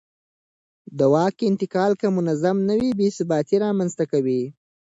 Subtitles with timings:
[0.97, 4.41] د واک انتقال که منظم نه وي بې ثباتي رامنځته کوي